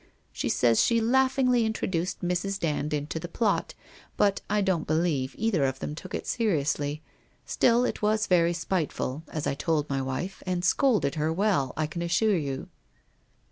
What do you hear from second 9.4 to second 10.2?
I told my